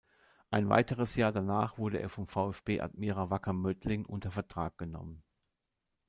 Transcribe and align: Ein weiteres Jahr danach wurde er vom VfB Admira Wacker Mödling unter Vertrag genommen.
Ein 0.49 0.67
weiteres 0.67 1.15
Jahr 1.15 1.31
danach 1.31 1.77
wurde 1.77 1.99
er 1.99 2.09
vom 2.09 2.25
VfB 2.27 2.81
Admira 2.81 3.29
Wacker 3.29 3.53
Mödling 3.53 4.03
unter 4.03 4.31
Vertrag 4.31 4.75
genommen. 4.79 5.21